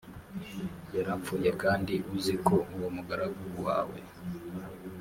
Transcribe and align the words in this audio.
yarapfuye 0.95 1.49
kandi 1.61 1.93
uzi 2.15 2.35
ko 2.47 2.55
uwo 2.73 2.87
mugaragu 2.95 3.41
wawe 3.65 3.99